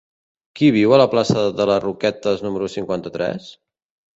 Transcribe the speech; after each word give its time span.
Qui 0.59 0.69
viu 0.77 0.95
a 0.95 0.99
la 1.01 1.05
plaça 1.11 1.43
de 1.59 1.67
les 1.73 1.83
Roquetes 1.85 2.43
número 2.47 2.73
cinquanta-tres? 2.77 3.53